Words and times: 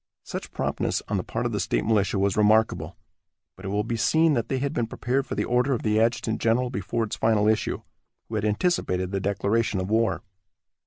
Such 0.23 0.49
promptness 0.51 1.03
on 1.09 1.17
the 1.17 1.23
part 1.23 1.45
of 1.45 1.51
the 1.51 1.59
state 1.59 1.85
militia 1.85 2.17
was 2.17 2.35
remarkable, 2.35 2.97
but 3.55 3.65
it 3.65 3.67
will 3.67 3.83
be 3.83 3.95
seen 3.97 4.33
that 4.33 4.49
they 4.49 4.57
had 4.57 4.73
been 4.73 4.87
prepared 4.87 5.27
for 5.27 5.35
the 5.35 5.45
order 5.45 5.73
of 5.73 5.83
the 5.83 6.01
adjutant 6.01 6.41
general 6.41 6.71
before 6.71 7.03
its 7.03 7.15
final 7.15 7.47
issue, 7.47 7.83
who 8.27 8.33
had 8.33 8.43
anticipated 8.43 9.11
the 9.11 9.19
declaration 9.19 9.79
of 9.79 9.91
war. 9.91 10.23